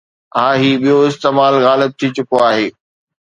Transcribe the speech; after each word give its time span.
ها، 0.35 0.45
هي 0.61 0.71
ٻيو 0.81 0.97
استعمال 1.09 1.53
غالب 1.65 1.91
ٿي 1.99 2.07
چڪو 2.15 2.37
آهي 2.49 2.67